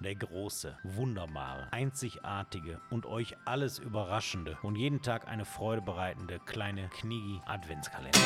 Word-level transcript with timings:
der 0.00 0.14
große, 0.14 0.76
wunderbare, 0.82 1.72
einzigartige 1.72 2.80
und 2.90 3.06
euch 3.06 3.36
alles 3.44 3.78
überraschende 3.78 4.58
und 4.62 4.76
jeden 4.76 5.02
Tag 5.02 5.28
eine 5.28 5.44
Freude 5.44 5.82
bereitende 5.82 6.40
kleine 6.40 6.88
Knigi 6.88 7.40
Adventskalender. 7.46 8.18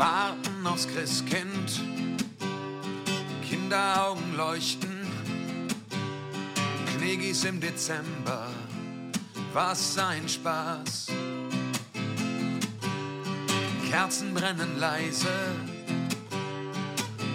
warten 0.00 0.66
aufs 0.66 0.88
Christkind. 0.88 1.82
Kinderaugen 3.46 4.34
leuchten, 4.34 4.89
Knigis 7.10 7.42
im 7.42 7.58
Dezember, 7.58 8.46
was 9.52 9.98
ein 9.98 10.28
Spaß. 10.28 11.08
Kerzen 13.90 14.32
brennen 14.32 14.78
leise, 14.78 15.26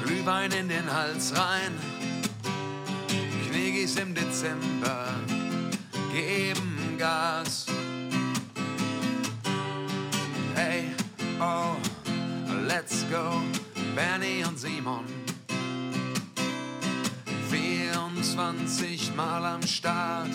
Glühwein 0.02 0.50
in 0.54 0.70
den 0.70 0.90
Hals 0.90 1.34
rein. 1.38 1.74
Knigis 3.50 3.98
im 3.98 4.16
Dezember 4.16 5.14
geben 6.14 6.96
Gas. 6.98 7.66
Hey, 10.56 10.86
oh, 11.42 11.76
let's 12.66 13.04
go, 13.12 13.42
Bernie 13.94 14.46
und 14.46 14.58
Simon. 14.58 15.04
24 18.26 19.16
Mal 19.16 19.46
am 19.46 19.62
Start, 19.62 20.32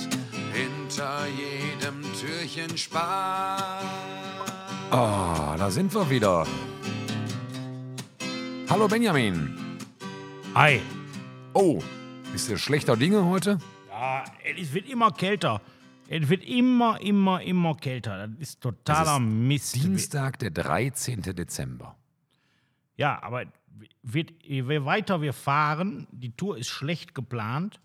hinter 0.52 1.26
jedem 1.26 2.02
Türchen 2.20 2.78
Spaß. 2.78 3.84
Ah, 4.92 5.56
da 5.58 5.70
sind 5.70 5.92
wir 5.92 6.08
wieder. 6.08 6.46
Hallo 8.68 8.86
Benjamin. 8.86 9.56
Hi! 10.54 10.80
Oh, 11.52 11.82
bist 12.32 12.48
du 12.48 12.56
schlechter 12.56 12.96
Dinge 12.96 13.24
heute? 13.24 13.58
Ja, 13.90 14.24
es 14.56 14.72
wird 14.72 14.88
immer 14.88 15.10
kälter. 15.10 15.60
Es 16.08 16.28
wird 16.28 16.44
immer, 16.44 17.00
immer, 17.00 17.42
immer 17.42 17.74
kälter. 17.74 18.28
Das 18.28 18.38
ist 18.38 18.60
totaler 18.60 19.16
Es 19.16 19.20
ist 19.20 19.20
Mist. 19.20 19.74
Dienstag, 19.74 20.38
der 20.38 20.52
13. 20.52 21.22
Dezember. 21.22 21.96
Ja, 23.00 23.22
aber 23.22 23.44
wird, 24.02 24.32
je 24.44 24.84
weiter 24.84 25.20
wir 25.22 25.32
fahren, 25.32 26.06
die 26.12 26.32
Tour 26.36 26.58
ist 26.58 26.68
schlecht 26.68 27.14
geplant, 27.14 27.80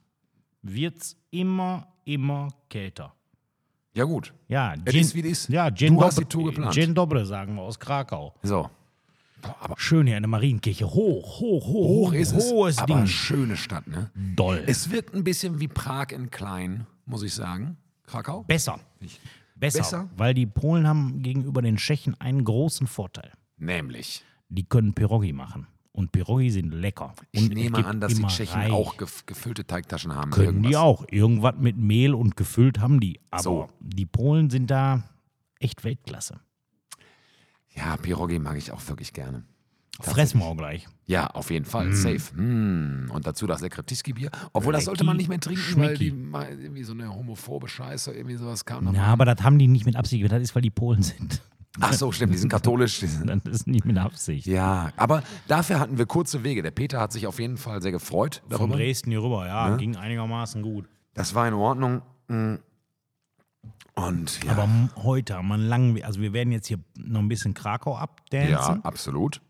wird 0.62 0.98
es 0.98 1.18
immer, 1.32 1.88
immer 2.04 2.50
kälter. 2.70 3.14
Ja 3.94 4.04
gut. 4.04 4.34
Ja, 4.50 4.74
Es 4.84 4.94
ist, 4.94 5.16
wie 5.16 5.22
ist. 5.22 5.48
Ja, 5.48 5.72
Dzień 5.72 5.94
Du 5.96 6.04
hast 6.04 6.18
dobry- 6.18 6.24
die 6.24 6.26
Tour 6.30 6.46
geplant. 6.52 6.74
Dzień 6.74 6.94
dobry, 6.94 7.26
sagen 7.26 7.56
wir 7.56 7.62
aus 7.62 7.80
Krakau. 7.80 8.34
So. 8.44 8.70
Aber 9.62 9.76
Schön 9.78 10.06
hier 10.08 10.18
in 10.18 10.24
der 10.24 10.30
Marienkirche. 10.30 10.86
Hoch, 10.86 11.40
hoch, 11.40 11.66
hoch. 11.66 11.88
hoch 12.08 12.14
ist 12.14 12.34
es. 12.34 12.52
Hohes 12.52 12.78
aber 12.80 12.96
Ding. 12.96 13.08
schöne 13.08 13.56
Stadt, 13.56 13.88
ne? 13.88 14.10
Doll. 14.36 14.64
Es 14.68 14.90
wirkt 14.92 15.14
ein 15.14 15.24
bisschen 15.24 15.60
wie 15.62 15.68
Prag 15.70 16.08
in 16.12 16.30
klein, 16.30 16.88
muss 17.06 17.24
ich 17.24 17.34
sagen. 17.34 17.78
Krakau? 18.06 18.44
besser. 18.44 18.80
besser. 19.56 19.80
Besser? 19.80 20.10
Weil 20.18 20.34
die 20.34 20.46
Polen 20.46 20.88
haben 20.88 21.22
gegenüber 21.22 21.62
den 21.62 21.78
Tschechen 21.78 22.20
einen 22.20 22.44
großen 22.44 22.88
Vorteil. 22.88 23.32
Nämlich. 23.58 24.26
Die 24.50 24.64
können 24.64 24.94
Pirogi 24.94 25.34
machen. 25.34 25.68
Und 25.92 26.12
Pirogi 26.12 26.50
sind 26.50 26.72
lecker. 26.74 27.14
Ich 27.32 27.44
und 27.44 27.54
nehme 27.54 27.86
an, 27.86 28.02
dass 28.02 28.14
die 28.16 28.24
Tschechen 28.24 28.60
reich. 28.62 28.72
auch 28.72 28.98
gef 28.98 29.26
gefüllte 29.26 29.66
Teigtaschen 29.66 30.14
haben. 30.14 30.30
Können 30.32 30.64
die 30.64 30.72
irgendwas. 30.72 30.76
auch. 30.82 31.06
Irgendwas 31.10 31.56
mit 31.58 31.78
Mehl 31.78 32.14
und 32.14 32.36
gefüllt 32.36 32.80
haben 32.80 33.00
die. 33.00 33.20
Aber 33.32 33.42
So. 33.44 33.70
die 33.80 34.06
Polen 34.06 34.50
sind 34.50 34.70
da 34.70 35.04
echt 35.60 35.84
Weltklasse. 35.86 36.42
Ja, 37.76 37.98
Pierogi 37.98 38.40
mag 38.40 38.58
ich 38.58 38.72
auch 38.72 38.86
wirklich 38.88 39.14
gerne. 39.14 39.44
Fressen 40.02 40.40
wir 40.40 40.46
auch 40.48 40.58
gleich. 40.58 40.86
Ja, 41.06 41.28
auf 41.28 41.50
jeden 41.52 41.64
Fall. 41.64 41.94
Safe. 41.94 42.36
Mm. 42.36 43.10
Und 43.12 43.26
dazu 43.26 43.48
das 43.48 43.62
leckere 43.62 43.86
Tiski-Bier. 43.86 44.30
Obwohl, 44.52 44.74
das 44.74 44.84
sollte 44.86 45.06
man 45.06 45.16
nicht 45.16 45.30
mehr 45.30 45.40
trinken, 45.40 45.62
weil 45.78 45.96
Schmecki. 45.96 46.12
die 46.12 46.12
mal 46.12 46.50
irgendwie 46.60 46.84
so 46.84 46.92
eine 46.92 47.14
homophobe 47.16 47.70
Scheiße, 47.70 48.12
irgendwie 48.12 48.36
sowas 48.36 48.66
kam. 48.66 48.94
Ja, 48.94 49.04
aber 49.06 49.24
das 49.24 49.42
haben 49.44 49.58
die 49.58 49.68
nicht 49.68 49.86
mit 49.86 49.96
Absicht. 49.96 50.30
Das 50.30 50.42
ist, 50.44 50.54
weil 50.56 50.62
die 50.64 50.70
Polen 50.70 51.02
sind. 51.02 51.42
Ach 51.82 51.92
so, 51.94 52.12
stimmt, 52.12 52.34
die 52.34 52.38
sind 52.38 52.50
katholisch. 52.50 53.00
Die 53.00 53.08
sind, 53.08 53.28
Das 53.46 53.54
ist 53.54 53.68
nicht 53.68 53.86
mit 53.86 53.98
Absicht. 53.98 54.46
ja, 54.48 54.92
aber 54.96 55.24
dafür 55.48 55.80
hatten 55.80 55.98
wir 55.98 56.06
kurze 56.06 56.44
Wege. 56.44 56.62
Der 56.64 56.72
Peter 56.72 57.00
hat 57.02 57.12
sich 57.12 57.28
auf 57.28 57.40
jeden 57.40 57.58
Fall 57.58 57.82
sehr 57.82 57.92
gefreut 57.92 58.42
Von 58.44 58.50
darüber. 58.52 58.76
Dresden 58.78 59.12
hier 59.12 59.22
rüber, 59.22 59.46
ja, 59.48 59.70
Ne? 59.72 59.78
ging 59.78 59.96
einigermaßen 59.96 60.62
gut. 60.62 60.88
Das 61.14 61.36
war 61.36 61.48
in 61.48 61.54
Ordnung. 61.54 62.02
Mm. 62.28 62.56
Und 63.96 64.44
ja, 64.44 64.52
Aber 64.52 64.68
heute 64.98 65.36
haben 65.36 65.48
wir 65.48 65.54
einen 65.54 65.68
langen 65.68 65.96
Weg. 65.96 66.04
Also 66.06 66.20
wir 66.20 66.34
werden 66.34 66.52
jetzt 66.52 66.68
hier 66.68 66.80
noch 66.98 67.22
ein 67.22 67.30
bisschen 67.30 67.54
Krakau 67.54 67.94
ja 67.94 68.00
abdancen. 68.02 68.84
absolut. 68.84 69.42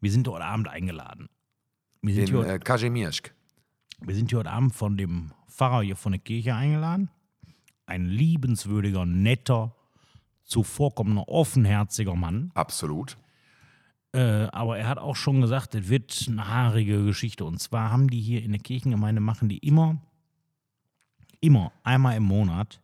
Wir 0.00 0.10
sind 0.10 0.26
heute 0.28 0.44
Abend 0.44 0.68
eingeladen. 0.68 1.28
Wir 2.02 2.14
sind, 2.14 2.30
In 2.30 2.36
hier, 2.44 2.46
äh, 2.54 2.58
Kazimiersk. 2.58 3.32
wir 4.00 4.14
sind 4.14 4.30
hier 4.30 4.40
heute 4.40 4.50
Abend 4.50 4.74
von 4.74 4.96
dem 4.96 5.32
Pfarrer 5.48 5.82
hier 5.82 5.96
von 5.96 6.12
der 6.12 6.20
Kirche 6.20 6.54
eingeladen. 6.54 7.08
Ein 7.86 8.06
liebenswürdiger, 8.06 9.06
netter, 9.06 9.74
zuvorkommender, 10.44 11.28
offenherziger 11.28 12.14
Mann. 12.14 12.50
Absolut. 12.54 13.16
Äh, 14.12 14.46
aber 14.52 14.78
er 14.78 14.86
hat 14.88 14.98
auch 14.98 15.16
schon 15.16 15.40
gesagt, 15.40 15.74
es 15.74 15.88
wird 15.88 16.26
eine 16.28 16.46
haarige 16.46 17.04
Geschichte. 17.04 17.44
Und 17.44 17.58
zwar 17.60 17.90
haben 17.90 18.08
die 18.08 18.20
hier 18.20 18.42
in 18.42 18.52
der 18.52 18.60
Kirchengemeinde, 18.60 19.20
machen 19.20 19.48
die 19.48 19.58
immer, 19.58 20.00
immer 21.40 21.72
einmal 21.82 22.16
im 22.16 22.22
Monat, 22.22 22.80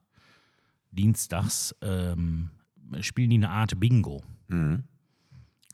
dienstags, 0.91 1.75
ähm, 1.83 2.51
spielen 3.01 3.31
die 3.31 3.37
eine 3.37 3.51
Art 3.51 3.79
Bingo. 3.79 4.23
Mhm. 4.49 4.85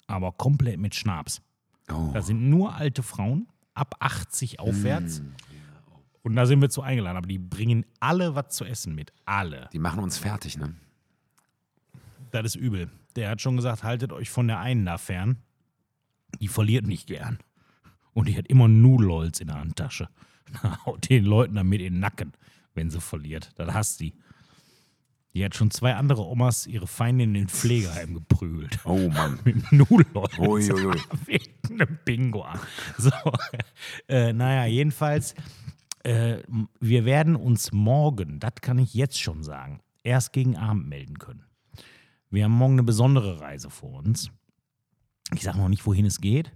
Aber 0.07 0.33
komplett 0.33 0.79
mit 0.79 0.95
Schnaps. 0.95 1.41
Oh. 1.91 2.11
Da 2.13 2.21
sind 2.21 2.49
nur 2.51 2.75
alte 2.75 3.03
Frauen, 3.03 3.49
ab 3.75 3.97
80 4.01 4.61
aufwärts. 4.61 5.21
Mm, 5.21 5.35
Und 6.23 6.37
da 6.37 6.47
sind 6.47 6.61
wir 6.61 6.69
zu 6.69 6.83
eingeladen. 6.83 7.17
Aber 7.17 7.29
die 7.29 7.39
bringen 7.39 7.87
alle 8.01 8.35
was 8.35 8.55
zu 8.55 8.65
essen 8.65 8.95
mit. 8.95 9.13
Alle. 9.25 9.69
Die 9.73 9.79
machen 9.79 10.03
uns 10.03 10.19
fertig, 10.19 10.59
ne? 10.59 10.75
Das 12.43 12.55
ist 12.55 12.61
übel. 12.61 12.91
Der 13.17 13.31
hat 13.31 13.41
schon 13.41 13.57
gesagt, 13.57 13.83
haltet 13.83 14.13
euch 14.13 14.29
von 14.29 14.47
der 14.47 14.59
einen 14.59 14.85
da 14.85 14.99
fern. 14.99 15.39
Die 16.41 16.49
verliert 16.49 16.87
nicht 16.87 17.07
gern. 17.07 17.39
Und 18.13 18.29
die 18.29 18.37
hat 18.37 18.47
immer 18.49 18.69
Nudelholz 18.69 19.41
in 19.41 19.49
der 19.49 19.59
Handtasche. 19.59 20.09
Haut 20.85 21.09
den 21.09 21.25
Leuten 21.25 21.55
damit 21.55 21.81
in 21.81 21.95
den 21.95 22.01
Nacken, 22.01 22.33
wenn 22.75 22.91
sie 22.91 23.01
verliert. 23.01 23.53
Das 23.57 23.73
hasst 23.73 23.99
sie. 23.99 24.15
Die 25.33 25.45
hat 25.45 25.55
schon 25.55 25.71
zwei 25.71 25.95
andere 25.95 26.25
Omas 26.27 26.67
ihre 26.67 26.87
Feindin 26.87 27.31
in 27.31 27.35
den 27.43 27.49
Pflegeheim 27.49 28.15
geprügelt. 28.15 28.79
Oh 28.85 29.09
Mann. 29.09 29.39
Mit 29.45 29.73
Nudelholz. 29.73 30.39
Ui, 30.39 30.73
ui, 30.73 30.87
ui. 30.87 31.01
Wegen 31.25 31.81
einem 31.81 31.99
Bingo. 32.05 32.47
So. 32.99 33.11
Äh, 34.09 34.33
naja, 34.35 34.67
jedenfalls, 34.67 35.35
äh, 36.05 36.39
wir 36.81 37.07
werden 37.07 37.35
uns 37.35 37.73
morgen, 37.73 38.41
das 38.41 38.57
kann 38.61 38.79
ich 38.79 38.93
jetzt 38.95 39.21
schon 39.21 39.43
sagen, 39.43 39.81
erst 40.03 40.33
gegen 40.33 40.57
Abend 40.57 40.87
melden 40.87 41.19
können. 41.19 41.46
Wir 42.31 42.45
haben 42.45 42.53
morgen 42.53 42.75
eine 42.75 42.83
besondere 42.83 43.41
Reise 43.41 43.71
vor 43.71 43.95
uns. 43.95 44.31
Ich 45.35 45.43
sage 45.43 45.59
noch 45.59 45.69
nicht, 45.69 45.87
wohin 45.87 46.07
es 46.07 46.21
geht. 46.21 46.53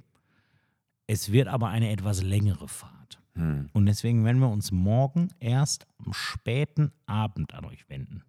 Es 1.07 1.33
wird 1.33 1.49
aber 1.49 1.69
eine 1.69 1.91
etwas 1.91 2.23
längere 2.23 2.69
Fahrt. 2.69 3.21
Hm. 3.35 3.69
Und 3.73 3.87
deswegen 3.87 4.25
werden 4.25 4.41
wir 4.41 4.49
uns 4.49 4.71
morgen 4.71 5.29
erst 5.41 5.87
am 6.05 6.13
späten 6.13 6.93
Abend 7.07 7.55
an 7.55 7.65
euch 7.65 7.89
wenden. 7.89 8.23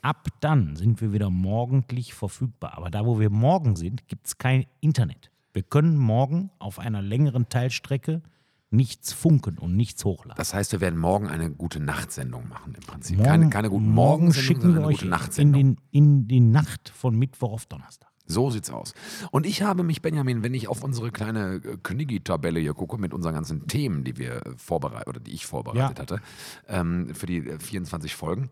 Ab 0.00 0.28
dann 0.40 0.76
sind 0.76 1.00
wir 1.00 1.12
wieder 1.12 1.28
morgendlich 1.28 2.14
verfügbar. 2.14 2.76
Aber 2.76 2.90
da, 2.90 3.04
wo 3.04 3.18
wir 3.18 3.30
morgen 3.30 3.76
sind, 3.76 4.06
gibt 4.06 4.26
es 4.26 4.38
kein 4.38 4.66
Internet. 4.80 5.30
Wir 5.52 5.62
können 5.62 5.96
morgen 5.96 6.50
auf 6.58 6.78
einer 6.78 7.02
längeren 7.02 7.48
Teilstrecke 7.48 8.22
nichts 8.70 9.12
funken 9.12 9.58
und 9.58 9.76
nichts 9.76 10.04
hochladen. 10.04 10.36
Das 10.36 10.52
heißt, 10.54 10.72
wir 10.72 10.80
werden 10.80 10.98
morgen 10.98 11.26
eine 11.28 11.50
gute 11.50 11.80
Nachtsendung 11.80 12.48
machen 12.48 12.74
im 12.74 12.82
Prinzip. 12.82 13.16
Morgen, 13.16 13.28
keine, 13.28 13.50
keine 13.50 13.70
guten 13.70 13.88
morgen 13.90 14.32
schicken 14.34 14.60
sondern 14.62 14.76
wir 14.76 14.80
eine 14.80 14.88
euch 14.88 14.94
gute 14.96 15.04
in, 15.06 15.10
Nachtsendung. 15.10 15.60
den, 15.62 15.76
in 15.90 16.28
die 16.28 16.40
Nacht 16.40 16.90
von 16.90 17.16
Mittwoch 17.16 17.52
auf 17.52 17.66
Donnerstag. 17.66 18.08
So 18.30 18.50
sieht's 18.50 18.68
aus. 18.68 18.92
Und 19.30 19.46
ich 19.46 19.62
habe 19.62 19.82
mich, 19.82 20.02
Benjamin, 20.02 20.42
wenn 20.42 20.52
ich 20.52 20.68
auf 20.68 20.84
unsere 20.84 21.10
kleine 21.10 21.62
äh, 21.64 21.78
Kniggi-Tabelle 21.82 22.60
hier 22.60 22.74
gucke 22.74 22.98
mit 22.98 23.14
unseren 23.14 23.32
ganzen 23.32 23.66
Themen, 23.68 24.04
die 24.04 24.18
wir 24.18 24.44
äh, 24.44 24.50
vorbereitet 24.58 25.08
oder 25.08 25.20
die 25.20 25.30
ich 25.32 25.46
vorbereitet 25.46 25.96
Ja. 25.96 26.02
hatte, 26.02 26.20
ähm, 26.68 27.14
für 27.14 27.24
die 27.24 27.38
äh, 27.38 27.58
24 27.58 28.14
Folgen, 28.14 28.50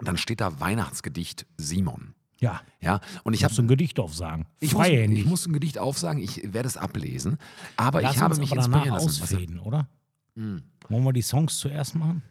dann 0.00 0.18
steht 0.18 0.42
da 0.42 0.60
Weihnachtsgedicht 0.60 1.46
Simon. 1.56 2.14
Ja, 2.42 2.60
Ja, 2.80 3.00
und 3.22 3.34
ich 3.34 3.44
habe 3.44 3.52
muss 3.52 3.60
ein 3.60 3.68
Gedicht 3.68 4.00
aufsagen. 4.00 4.46
ich 4.58 4.74
muss, 4.74 4.88
ich 4.88 5.24
muss 5.26 5.46
ein 5.46 5.52
Gedicht 5.52 5.78
aufsagen, 5.78 6.20
ich 6.20 6.42
werde 6.52 6.66
es 6.66 6.76
ablesen, 6.76 7.38
aber 7.76 8.02
Lass 8.02 8.16
ich 8.16 8.20
habe 8.20 8.36
mich 8.36 8.50
aber 8.50 8.62
danach 8.62 8.78
inspirieren 8.84 9.04
lassen. 9.04 9.22
Ausreden, 9.22 9.58
oder? 9.60 9.88
Hm. 10.34 10.62
Wollen 10.88 11.04
wir 11.04 11.12
die 11.12 11.22
Songs 11.22 11.56
zuerst 11.58 11.94
machen? 11.94 12.22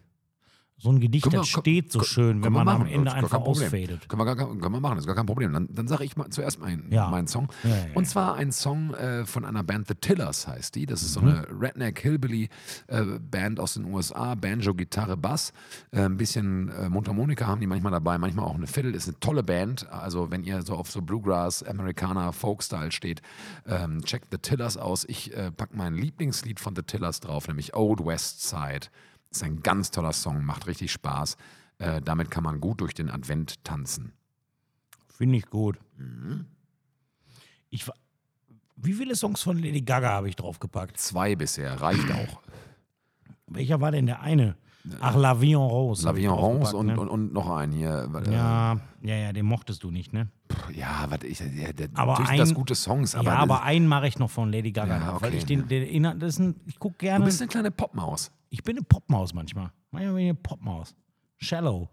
So 0.82 0.90
ein 0.90 0.98
Gedicht, 0.98 1.22
Können 1.24 1.36
das 1.36 1.46
wir- 1.54 1.60
steht 1.60 1.92
so 1.92 2.02
schön, 2.02 2.42
wenn 2.42 2.52
man 2.52 2.66
am 2.68 2.78
machen, 2.80 2.90
Ende 2.90 3.06
ist 3.08 3.14
gar 3.14 3.22
einfach 3.22 3.40
ausfadet. 3.40 4.08
Können 4.08 4.20
wir, 4.20 4.24
gar, 4.24 4.34
können 4.36 4.60
wir 4.60 4.80
machen, 4.80 4.96
das 4.96 5.04
ist 5.04 5.06
gar 5.06 5.14
kein 5.14 5.26
Problem. 5.26 5.52
Dann, 5.52 5.68
dann 5.70 5.86
sage 5.86 6.04
ich 6.04 6.16
mal 6.16 6.28
zuerst 6.30 6.58
meinen, 6.58 6.90
Ja. 6.90 7.08
meinen 7.08 7.28
Song. 7.28 7.48
Ja, 7.62 7.70
ja. 7.70 7.76
Und 7.94 8.06
zwar 8.08 8.34
ein 8.34 8.50
Song 8.50 8.92
äh, 8.94 9.24
von 9.24 9.44
einer 9.44 9.62
Band, 9.62 9.86
The 9.86 9.94
Tillers 9.94 10.48
heißt 10.48 10.74
die. 10.74 10.86
Das 10.86 11.02
ist 11.02 11.12
so 11.12 11.20
Mhm. 11.20 11.28
eine 11.28 11.46
Redneck-Hillbilly-Band 11.60 13.60
aus 13.60 13.74
den 13.74 13.84
USA. 13.86 14.34
Banjo, 14.34 14.74
Gitarre, 14.74 15.16
Bass. 15.16 15.52
Äh, 15.92 16.02
ein 16.02 16.16
bisschen 16.16 16.68
äh, 16.70 16.88
Mundharmonika 16.88 17.46
haben 17.46 17.60
die 17.60 17.66
manchmal 17.66 17.92
dabei, 17.92 18.18
manchmal 18.18 18.46
auch 18.46 18.54
eine 18.54 18.66
Fiddle. 18.66 18.92
Ist 18.92 19.08
eine 19.08 19.18
tolle 19.20 19.42
Band. 19.42 19.88
Also 19.90 20.30
wenn 20.30 20.42
ihr 20.44 20.62
so 20.62 20.74
auf 20.74 20.90
so 20.90 21.02
Bluegrass, 21.02 21.62
Americana, 21.62 22.32
Folk-Style 22.32 22.92
steht, 22.92 23.22
ähm, 23.66 24.02
checkt 24.04 24.28
The 24.32 24.38
Tillers 24.38 24.76
aus. 24.76 25.04
Ich 25.08 25.34
äh, 25.36 25.50
packe 25.52 25.76
mein 25.76 25.94
Lieblingslied 25.94 26.60
von 26.60 26.74
The 26.74 26.82
Tillers 26.82 27.20
drauf, 27.20 27.48
nämlich 27.48 27.74
Old 27.74 28.04
West 28.04 28.48
Side. 28.48 28.88
Ist 29.32 29.42
ein 29.42 29.62
ganz 29.62 29.90
toller 29.90 30.12
Song, 30.12 30.44
macht 30.44 30.66
richtig 30.66 30.92
Spaß. 30.92 31.36
Äh, 31.78 32.02
damit 32.02 32.30
kann 32.30 32.44
man 32.44 32.60
gut 32.60 32.82
durch 32.82 32.92
den 32.92 33.10
Advent 33.10 33.64
tanzen. 33.64 34.12
Finde 35.08 35.38
ich 35.38 35.46
gut. 35.46 35.78
Mhm. 35.96 36.46
Ich, 37.70 37.90
wie 38.76 38.92
viele 38.92 39.16
Songs 39.16 39.42
von 39.42 39.56
Lady 39.56 39.80
Gaga 39.80 40.10
habe 40.10 40.28
ich 40.28 40.36
draufgepackt? 40.36 40.98
Zwei 40.98 41.34
bisher, 41.34 41.80
reicht 41.80 42.10
auch. 42.12 42.42
Welcher 43.46 43.80
war 43.80 43.90
denn 43.90 44.06
der 44.06 44.20
eine? 44.20 44.56
Ach, 45.00 45.14
La 45.16 45.40
Vie 45.40 45.54
en 45.56 45.66
Rose. 45.66 46.02
La 46.04 46.10
hab 46.10 46.16
ich 46.16 46.22
Vie 46.22 46.28
en 46.28 46.34
Rose 46.34 46.76
und, 46.76 46.86
ne? 46.86 46.98
und, 46.98 47.08
und 47.08 47.32
noch 47.32 47.48
einen 47.50 47.72
hier. 47.72 48.08
Äh, 48.26 48.32
Ja, 48.32 48.78
ja, 49.02 49.14
ja, 49.16 49.32
den 49.32 49.46
mochtest 49.46 49.82
du 49.84 49.90
nicht, 49.90 50.12
ne? 50.12 50.28
Ja, 50.74 51.06
warte, 51.08 51.26
ich, 51.26 51.38
ja, 51.40 51.72
der, 51.72 51.88
Aber 51.94 52.12
natürlich 52.12 52.30
ein- 52.32 52.38
das 52.38 52.54
gute 52.54 52.74
Songs, 52.74 53.14
aber, 53.14 53.26
ja, 53.32 53.36
aber 53.36 53.62
einen 53.62 53.86
mache 53.86 54.08
ich 54.08 54.18
noch 54.18 54.30
von 54.30 54.50
Lady 54.50 54.72
Gaga, 54.72 54.98
Ja, 54.98 55.10
drauf, 55.10 55.22
weil 55.22 55.28
okay, 55.28 55.38
ich 55.38 55.46
den, 55.46 55.68
den 55.68 55.82
Inhalt, 55.84 56.20
das 56.20 56.34
ist 56.34 56.38
ein, 56.40 56.56
ich 56.66 56.78
gucke 56.78 56.96
du 56.98 57.04
gerne, 57.06 57.24
bist 57.24 57.40
eine 57.40 57.48
kleine 57.48 57.70
Popmaus. 57.70 58.30
ich 58.50 58.62
bin 58.62 58.76
eine 58.76 58.84
Popmaus 58.84 59.32
manchmal. 59.34 59.70
Manchmal 59.92 60.14
bin 60.14 60.22
ich 60.24 60.30
eine 60.30 60.34
Popmaus. 60.38 60.94
Shallow. 61.38 61.88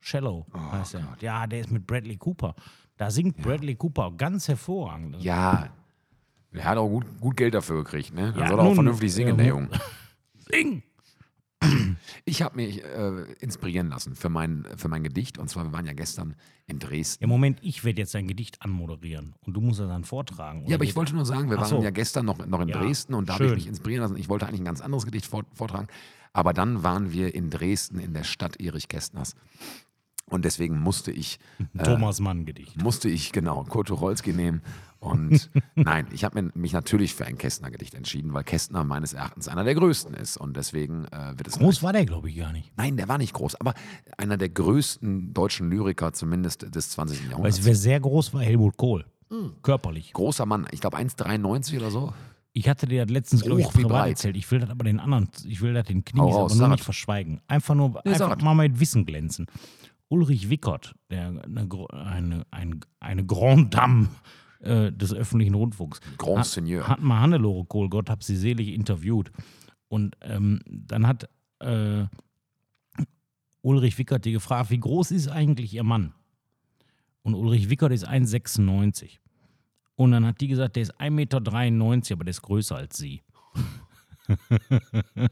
Shallow 0.00 0.46
Oh 0.54 0.72
heißt 0.72 0.94
er. 0.94 1.16
Ja, 1.20 1.46
der 1.46 1.60
ist 1.60 1.70
mit 1.72 1.86
Bradley 1.86 2.16
Cooper. 2.16 2.54
Da 2.96 3.10
singt 3.10 3.36
Bradley 3.38 3.74
Cooper 3.74 4.12
ganz 4.16 4.46
hervorragend. 4.48 5.16
Ja, 5.22 5.68
er 6.52 6.64
hat 6.64 6.78
auch 6.78 6.88
gut, 6.88 7.04
gut 7.20 7.36
Geld 7.36 7.54
dafür 7.54 7.82
gekriegt, 7.84 8.14
ne? 8.14 8.32
Dann 8.32 8.40
Ja, 8.42 8.48
soll 8.48 8.58
er 8.60 8.64
auch 8.64 8.74
vernünftig 8.74 9.12
singen, 9.12 9.30
ähm, 9.32 9.36
der 9.38 9.46
Junge. 9.48 9.68
Sing! 10.50 10.82
Ich 12.28 12.42
habe 12.42 12.56
mich 12.56 12.84
äh, 12.84 13.22
inspirieren 13.40 13.88
lassen 13.88 14.14
für 14.14 14.28
mein, 14.28 14.66
für 14.76 14.88
mein 14.88 15.02
Gedicht. 15.02 15.38
Und 15.38 15.48
zwar, 15.48 15.64
wir 15.64 15.72
waren 15.72 15.86
ja 15.86 15.94
gestern 15.94 16.34
in 16.66 16.78
Dresden. 16.78 17.24
Ja, 17.24 17.28
Moment, 17.28 17.58
ich 17.62 17.84
werde 17.84 18.00
jetzt 18.02 18.14
dein 18.14 18.28
Gedicht 18.28 18.60
anmoderieren 18.60 19.34
und 19.46 19.54
du 19.54 19.60
musst 19.60 19.80
es 19.80 19.88
dann 19.88 20.04
vortragen. 20.04 20.66
Ja, 20.66 20.76
aber 20.76 20.84
ich 20.84 20.94
wollte 20.94 21.14
nur 21.14 21.24
sagen, 21.24 21.48
wir 21.48 21.56
Ach 21.56 21.62
waren 21.62 21.68
so. 21.70 21.82
ja 21.82 21.90
gestern 21.90 22.26
noch, 22.26 22.44
noch 22.46 22.60
in 22.60 22.68
Ja, 22.68 22.78
Dresden 22.78 23.14
und 23.14 23.28
da 23.28 23.34
habe 23.34 23.46
ich 23.46 23.54
mich 23.54 23.66
inspirieren 23.66 24.02
lassen. 24.02 24.16
Ich 24.16 24.28
wollte 24.28 24.46
eigentlich 24.46 24.60
ein 24.60 24.66
ganz 24.66 24.80
anderes 24.80 25.04
Gedicht 25.06 25.26
vortragen. 25.26 25.88
Aber 26.34 26.52
dann 26.52 26.82
waren 26.82 27.12
wir 27.12 27.34
in 27.34 27.50
Dresden 27.50 27.98
in 27.98 28.12
der 28.12 28.24
Stadt 28.24 28.60
Erich 28.60 28.88
Kästners. 28.88 29.34
Und 30.30 30.44
deswegen 30.44 30.78
musste 30.80 31.10
ich, 31.10 31.38
Thomas 31.82 32.20
Mann 32.20 32.44
Gedicht. 32.44 32.82
musste 32.82 33.08
ich 33.08 33.32
genau 33.32 33.64
Kurt 33.64 33.88
Tucholsky 33.88 34.32
nehmen. 34.32 34.62
Und 35.00 35.50
nein, 35.74 36.06
ich 36.12 36.24
habe 36.24 36.50
mich 36.54 36.72
natürlich 36.72 37.14
für 37.14 37.24
ein 37.24 37.38
Kästner-Gedicht 37.38 37.94
entschieden, 37.94 38.34
weil 38.34 38.44
Kästner 38.44 38.84
meines 38.84 39.12
Erachtens 39.12 39.48
einer 39.48 39.64
der 39.64 39.74
größten 39.74 40.14
ist. 40.14 40.36
Und 40.36 40.56
deswegen 40.56 41.06
äh, 41.06 41.34
wird 41.36 41.48
es. 41.48 41.58
Groß 41.58 41.82
war 41.82 41.92
der, 41.92 42.04
glaube 42.04 42.28
ich, 42.28 42.36
gar 42.36 42.52
nicht. 42.52 42.72
Nein, 42.76 42.96
der 42.96 43.08
war 43.08 43.18
nicht 43.18 43.32
groß, 43.32 43.60
aber 43.60 43.74
einer 44.16 44.36
der 44.36 44.48
größten 44.48 45.32
deutschen 45.32 45.70
Lyriker, 45.70 46.12
zumindest 46.12 46.74
des 46.74 46.90
20. 46.90 47.20
Weil 47.20 47.30
Jahrhunderts. 47.30 47.58
es 47.58 47.64
wer 47.64 47.76
sehr 47.76 48.00
groß 48.00 48.34
war, 48.34 48.42
Helmut 48.42 48.76
Kohl. 48.76 49.04
Hm. 49.30 49.52
Körperlich. 49.62 50.12
Großer 50.12 50.46
Mann, 50.46 50.66
ich 50.72 50.80
glaube 50.80 50.96
1,93 50.98 51.76
oder 51.76 51.90
so. 51.90 52.12
Ich 52.52 52.68
hatte 52.68 52.86
dir 52.86 53.04
das 53.06 53.12
letztens, 53.12 53.42
glaube 53.42 53.60
ich, 53.60 53.68
privat 53.68 54.08
erzählt. 54.08 54.36
Ich 54.36 54.50
will 54.50 54.58
das 54.58 54.70
aber 54.70 54.82
den 54.82 54.98
anderen, 54.98 55.28
ich 55.44 55.60
will 55.60 55.74
das 55.74 55.86
den 55.86 56.04
Knies 56.04 56.34
aber 56.34 56.52
nur 56.54 56.68
nicht 56.68 56.82
verschweigen. 56.82 57.40
Einfach 57.46 57.74
nur, 57.74 58.00
Nee, 58.04 58.12
einfach 58.12 58.40
mal 58.40 58.54
mit 58.54 58.80
Wissen 58.80 59.06
glänzen. 59.06 59.46
Ulrich 60.08 60.50
Wickert, 60.50 60.94
der 61.10 61.28
eine, 61.28 61.68
eine, 61.90 62.46
ein, 62.50 62.80
eine 63.00 63.26
Grand 63.26 63.74
Dame 63.74 64.08
äh, 64.60 64.90
des 64.92 65.12
öffentlichen 65.12 65.54
Rundfunks, 65.54 66.00
Grand 66.16 66.40
hat, 66.40 66.46
Seigneur. 66.46 66.88
hat 66.88 67.00
mal 67.00 67.20
Hannelore 67.20 67.64
Kohl, 67.66 67.88
Gott 67.88 68.10
hab 68.10 68.22
sie 68.22 68.36
selig, 68.36 68.68
interviewt. 68.68 69.30
Und 69.88 70.16
ähm, 70.22 70.60
dann 70.66 71.06
hat 71.06 71.28
äh, 71.60 72.06
Ulrich 73.62 73.98
Wickert 73.98 74.24
die 74.24 74.32
gefragt, 74.32 74.70
wie 74.70 74.80
groß 74.80 75.10
ist 75.10 75.28
eigentlich 75.28 75.74
ihr 75.74 75.84
Mann? 75.84 76.14
Und 77.22 77.34
Ulrich 77.34 77.68
Wickert 77.68 77.92
ist 77.92 78.08
1,96. 78.08 79.18
Und 79.96 80.12
dann 80.12 80.24
hat 80.24 80.40
die 80.40 80.48
gesagt, 80.48 80.76
der 80.76 80.84
ist 80.84 80.94
1,93 81.00 81.10
Meter, 81.10 81.36
aber 82.14 82.24
der 82.24 82.30
ist 82.30 82.42
größer 82.42 82.76
als 82.76 82.96
sie. 82.96 83.22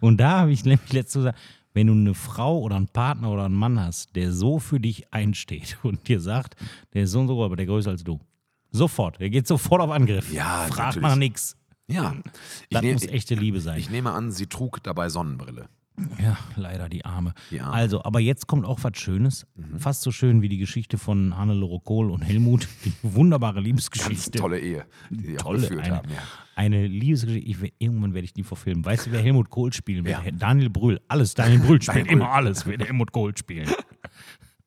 Und 0.00 0.18
da 0.18 0.40
habe 0.40 0.52
ich 0.52 0.64
nämlich 0.64 0.92
letztens 0.92 1.24
gesagt, 1.24 1.38
wenn 1.74 1.86
du 1.86 1.92
eine 1.92 2.14
Frau 2.14 2.58
oder 2.60 2.76
einen 2.76 2.88
Partner 2.88 3.30
oder 3.30 3.44
einen 3.44 3.54
Mann 3.54 3.80
hast, 3.80 4.14
der 4.16 4.32
so 4.32 4.58
für 4.58 4.80
dich 4.80 5.12
einsteht 5.12 5.78
und 5.82 6.08
dir 6.08 6.20
sagt, 6.20 6.56
der 6.94 7.04
ist 7.04 7.12
so 7.12 7.20
und 7.20 7.28
so, 7.28 7.44
aber 7.44 7.56
der 7.56 7.66
größer 7.66 7.90
als 7.90 8.04
du. 8.04 8.20
Sofort, 8.70 9.20
der 9.20 9.30
geht 9.30 9.46
sofort 9.46 9.82
auf 9.82 9.90
Angriff. 9.90 10.32
Ja, 10.32 10.66
Fragt 10.66 10.78
natürlich. 10.78 11.02
nach 11.02 11.16
nichts. 11.16 11.56
Ja. 11.88 12.16
Das 12.70 12.82
nehm, 12.82 12.94
muss 12.94 13.04
echte 13.04 13.34
Liebe 13.34 13.60
sein. 13.60 13.78
ich 13.78 13.90
nehme 13.90 14.12
an, 14.12 14.32
sie 14.32 14.46
trug 14.46 14.82
dabei 14.82 15.08
Sonnenbrille. 15.08 15.68
Ja, 16.22 16.38
leider 16.56 16.88
die 16.88 17.04
Arme. 17.04 17.34
Die 17.50 17.60
Arme. 17.60 17.70
Mhm. 17.70 17.74
Also, 17.74 18.04
aber 18.04 18.20
jetzt 18.20 18.46
kommt 18.46 18.64
auch 18.64 18.78
was 18.82 18.96
Schönes. 18.98 19.46
Fast 19.76 20.02
so 20.02 20.10
schön 20.10 20.42
wie 20.42 20.48
die 20.48 20.58
Geschichte 20.58 20.98
von 20.98 21.36
Hannelore 21.36 21.80
Kohl 21.80 22.10
und 22.10 22.22
Helmut. 22.22 22.68
Die 22.84 22.92
wunderbare 23.02 23.56
Ganz 23.56 23.66
Liebesgeschichte. 23.66 24.38
tolle 24.38 24.58
Ehe, 24.58 24.86
die 25.10 25.24
sie 25.26 25.38
auch 25.38 25.42
Tolle, 25.42 25.60
geführt 25.60 25.84
eine, 25.84 25.96
haben. 25.96 26.08
Ja. 26.10 26.22
eine 26.56 26.86
Liebesgeschichte. 26.86 27.66
Ich, 27.66 27.74
irgendwann 27.78 28.14
werde 28.14 28.24
ich 28.24 28.32
die 28.32 28.42
verfilmen. 28.42 28.84
Weißt 28.84 29.06
du, 29.06 29.12
wer 29.12 29.20
Helmut 29.20 29.50
Kohl 29.50 29.72
spielen 29.72 30.04
wird? 30.04 30.24
Ja. 30.24 30.30
Daniel 30.30 30.70
Brühl. 30.70 31.00
Alles. 31.08 31.34
Daniel 31.34 31.60
Brühl 31.60 31.82
spielt 31.82 32.06
immer 32.10 32.30
alles. 32.30 32.66
Wird 32.66 32.84
Helmut 32.84 33.12
Kohl 33.12 33.36
spielen. 33.36 33.68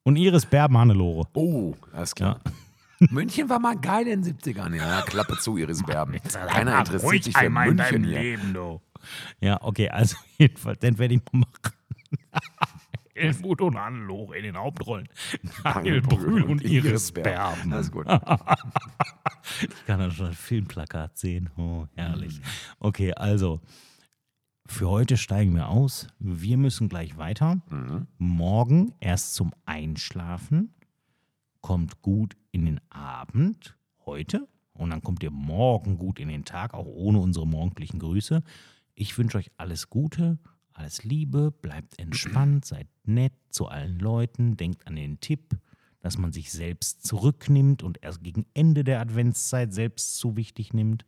Und 0.03 0.17
Iris 0.17 0.45
Berben 0.45 0.77
Hannelore. 0.77 1.27
Oh, 1.33 1.73
alles 1.91 2.13
klar. 2.13 2.39
München 2.99 3.49
war 3.49 3.59
mal 3.59 3.75
geil 3.75 4.07
in 4.07 4.21
den 4.21 4.35
70ern. 4.37 4.75
Ja, 4.75 5.01
Klappe 5.01 5.37
zu, 5.39 5.57
Iris 5.57 5.83
Berben. 5.83 6.17
Keiner 6.47 6.79
interessiert 6.79 7.23
sich 7.23 7.37
für 7.37 7.49
München 7.49 8.03
hier. 8.03 8.21
Leben, 8.21 8.53
du. 8.53 8.79
Ja, 9.39 9.61
okay, 9.61 9.89
also 9.89 10.17
jedenfalls, 10.37 10.79
den 10.79 10.97
werde 10.97 11.15
ich 11.15 11.21
mal 11.31 11.39
machen. 11.39 11.75
Helmut 13.15 13.61
und 13.61 13.77
Hannelore 13.77 14.37
in 14.37 14.43
den 14.43 14.57
Hauptrollen. 14.57 15.07
Daniel 15.63 16.01
Brühl 16.01 16.43
und 16.43 16.63
Iris 16.63 17.11
Berben. 17.11 17.71
Alles 17.71 17.91
gut. 17.91 18.05
Ich 19.61 19.85
kann 19.85 19.99
da 19.99 20.11
schon 20.11 20.27
das 20.27 20.37
Filmplakat 20.37 21.17
sehen. 21.17 21.49
Oh, 21.55 21.85
herrlich. 21.95 22.41
Okay, 22.79 23.13
also 23.13 23.61
für 24.67 24.89
heute 24.89 25.15
steigen 25.15 25.55
wir 25.55 25.69
aus. 25.69 26.07
Wir 26.19 26.57
müssen 26.57 26.89
gleich 26.89 27.17
weiter. 27.17 27.61
Morgen 28.17 28.93
erst 28.99 29.35
zum 29.35 29.53
Einschlafen. 29.65 30.73
Kommt 31.61 32.01
gut 32.01 32.35
in 32.51 32.65
den 32.65 32.81
Abend 32.89 33.77
heute. 34.05 34.47
Und 34.73 34.89
dann 34.89 35.01
kommt 35.01 35.23
ihr 35.23 35.31
morgen 35.31 35.97
gut 35.97 36.19
in 36.19 36.27
den 36.27 36.43
Tag, 36.43 36.73
auch 36.73 36.85
ohne 36.85 37.19
unsere 37.19 37.47
morgendlichen 37.47 37.99
Grüße. 37.99 38.43
Ich 38.95 39.17
wünsche 39.17 39.37
euch 39.37 39.51
alles 39.57 39.89
Gute, 39.89 40.39
alles 40.73 41.03
Liebe, 41.03 41.51
bleibt 41.51 41.99
entspannt, 41.99 42.65
seid 42.65 42.87
nett 43.03 43.33
zu 43.49 43.67
allen 43.67 43.99
Leuten, 43.99 44.55
denkt 44.55 44.87
an 44.87 44.95
den 44.95 45.19
Tipp, 45.19 45.57
dass 45.99 46.17
man 46.17 46.31
sich 46.31 46.51
selbst 46.51 47.05
zurücknimmt 47.05 47.83
und 47.83 48.01
erst 48.01 48.23
gegen 48.23 48.45
Ende 48.53 48.83
der 48.83 49.01
Adventszeit 49.01 49.73
selbst 49.73 50.17
zu 50.17 50.37
wichtig 50.37 50.73
nimmt. 50.73 51.05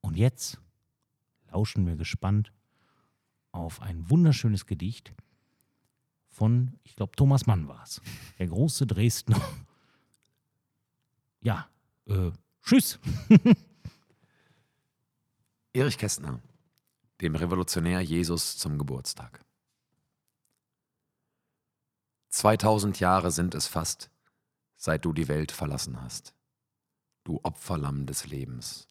Und 0.00 0.16
jetzt 0.16 0.60
lauschen 1.50 1.86
wir 1.86 1.96
gespannt 1.96 2.52
auf 3.52 3.80
ein 3.80 4.10
wunderschönes 4.10 4.66
Gedicht 4.66 5.14
von, 6.28 6.78
ich 6.84 6.96
glaube, 6.96 7.16
Thomas 7.16 7.46
Mann 7.46 7.68
war 7.68 7.82
es. 7.82 8.00
Der 8.38 8.46
große 8.48 8.86
Dresdner. 8.86 9.40
Ja, 11.40 11.68
äh, 12.06 12.30
tschüss. 12.62 12.98
Erich 15.78 15.96
Kästner, 15.96 16.42
dem 17.20 17.36
Revolutionär 17.36 18.00
Jesus 18.00 18.56
zum 18.58 18.78
Geburtstag. 18.78 19.44
2000 22.30 22.98
Jahre 22.98 23.30
sind 23.30 23.54
es 23.54 23.68
fast, 23.68 24.10
seit 24.74 25.04
du 25.04 25.12
die 25.12 25.28
Welt 25.28 25.52
verlassen 25.52 26.02
hast, 26.02 26.34
du 27.22 27.38
Opferlamm 27.44 28.06
des 28.06 28.26
Lebens. 28.26 28.88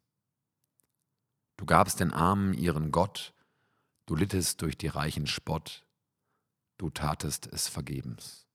Du 1.58 1.66
gabst 1.66 2.00
den 2.00 2.14
Armen 2.14 2.54
ihren 2.54 2.94
Gott, 2.94 3.34
du 4.06 4.16
littest 4.16 4.62
durch 4.62 4.78
die 4.78 4.88
Reichen 4.88 5.28
Spott, 5.28 5.86
du 6.78 6.90
tatest 6.90 7.48
es 7.48 7.68
vergebens. 7.68 8.48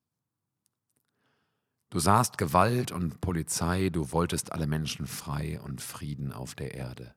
Du 1.91 1.99
sahst 1.99 2.39
Gewalt 2.39 2.93
und 2.93 3.21
Polizei, 3.21 3.91
du 3.91 4.11
wolltest 4.11 4.53
alle 4.53 4.67
Menschen 4.67 5.07
frei 5.07 5.61
und 5.61 5.83
Frieden 5.83 6.33
auf 6.33 6.55
der 6.55 6.73
Erde. 6.73 7.15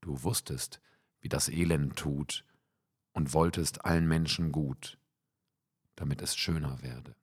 Du 0.00 0.22
wusstest, 0.22 0.80
wie 1.20 1.28
das 1.28 1.48
Elend 1.48 1.96
tut 1.96 2.44
und 3.12 3.32
wolltest 3.32 3.84
allen 3.84 4.06
Menschen 4.06 4.52
gut, 4.52 4.98
damit 5.96 6.22
es 6.22 6.36
schöner 6.36 6.82
werde. 6.82 7.14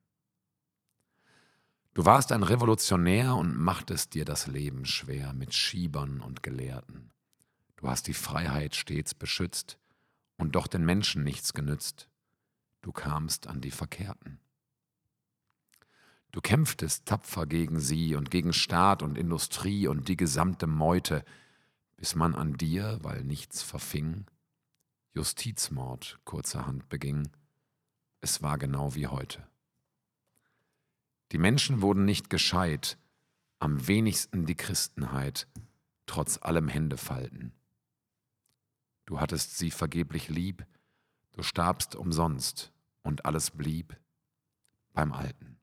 Du 1.94 2.04
warst 2.04 2.30
ein 2.32 2.42
Revolutionär 2.42 3.34
und 3.34 3.56
machtest 3.56 4.12
dir 4.12 4.26
das 4.26 4.46
Leben 4.46 4.84
schwer 4.84 5.32
mit 5.32 5.54
Schiebern 5.54 6.20
und 6.20 6.42
Gelehrten. 6.42 7.10
Du 7.76 7.88
hast 7.88 8.06
die 8.06 8.14
Freiheit 8.14 8.74
stets 8.74 9.14
beschützt 9.14 9.78
und 10.36 10.56
doch 10.56 10.66
den 10.66 10.84
Menschen 10.84 11.24
nichts 11.24 11.54
genützt. 11.54 12.10
Du 12.82 12.92
kamst 12.92 13.46
an 13.46 13.62
die 13.62 13.70
Verkehrten. 13.70 14.38
Du 16.32 16.42
kämpftest 16.42 17.06
tapfer 17.06 17.46
gegen 17.46 17.80
sie 17.80 18.14
und 18.14 18.30
gegen 18.30 18.52
Staat 18.52 19.02
und 19.02 19.16
Industrie 19.16 19.86
und 19.86 20.08
die 20.08 20.18
gesamte 20.18 20.66
Meute, 20.66 21.24
bis 21.96 22.14
man 22.14 22.34
an 22.34 22.54
dir, 22.54 22.98
weil 23.02 23.24
nichts 23.24 23.62
verfing, 23.62 24.26
Justizmord 25.14 26.18
kurzerhand 26.24 26.88
beging. 26.88 27.28
Es 28.20 28.42
war 28.42 28.58
genau 28.58 28.94
wie 28.94 29.06
heute. 29.06 29.46
Die 31.32 31.38
Menschen 31.38 31.80
wurden 31.80 32.04
nicht 32.04 32.30
gescheit, 32.30 32.98
am 33.58 33.88
wenigsten 33.88 34.46
die 34.46 34.54
Christenheit, 34.54 35.48
trotz 36.06 36.38
allem 36.40 36.68
Händefalten. 36.68 37.52
Du 39.06 39.20
hattest 39.20 39.56
sie 39.56 39.70
vergeblich 39.70 40.28
lieb, 40.28 40.66
du 41.32 41.42
starbst 41.42 41.96
umsonst 41.96 42.72
und 43.02 43.24
alles 43.24 43.50
blieb 43.50 43.98
beim 44.92 45.12
Alten. 45.12 45.55